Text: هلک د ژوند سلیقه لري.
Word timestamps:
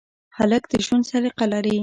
هلک 0.37 0.63
د 0.71 0.73
ژوند 0.85 1.03
سلیقه 1.11 1.45
لري. 1.53 1.77